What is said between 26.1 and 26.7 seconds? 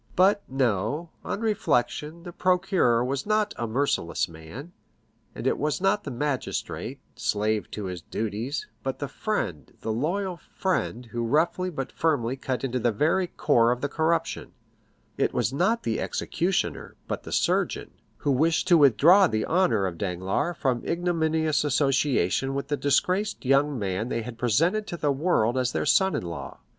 in law.